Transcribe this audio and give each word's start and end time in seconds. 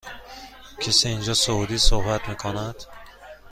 کسی 0.79 1.07
اینجا 1.09 1.33
سوئدی 1.33 1.77
صحبت 1.77 2.29
می 2.29 2.35
کند؟ 2.35 2.83